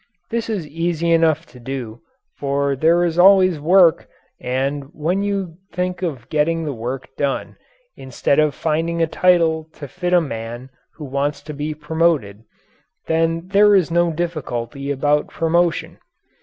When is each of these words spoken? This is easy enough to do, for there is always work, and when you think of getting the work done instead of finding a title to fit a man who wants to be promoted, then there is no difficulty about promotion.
This 0.31 0.49
is 0.49 0.67
easy 0.67 1.11
enough 1.11 1.45
to 1.45 1.59
do, 1.59 2.01
for 2.35 2.75
there 2.75 3.03
is 3.03 3.19
always 3.19 3.59
work, 3.59 4.09
and 4.39 4.85
when 4.95 5.21
you 5.21 5.57
think 5.71 6.01
of 6.01 6.27
getting 6.29 6.63
the 6.65 6.73
work 6.73 7.07
done 7.17 7.55
instead 7.95 8.39
of 8.39 8.55
finding 8.55 8.99
a 9.03 9.05
title 9.05 9.69
to 9.73 9.87
fit 9.87 10.11
a 10.11 10.19
man 10.19 10.71
who 10.95 11.05
wants 11.05 11.43
to 11.43 11.53
be 11.53 11.75
promoted, 11.75 12.41
then 13.05 13.49
there 13.49 13.75
is 13.75 13.91
no 13.91 14.11
difficulty 14.11 14.89
about 14.89 15.27
promotion. 15.27 15.99